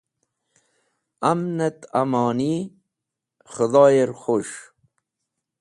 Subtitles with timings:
[1.29, 2.53] Amnẽt amoni
[3.51, 4.57] k̃hẽdhoyẽr khus̃h.